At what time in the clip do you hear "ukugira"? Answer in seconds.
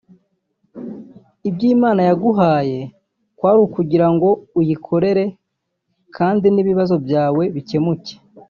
3.67-4.07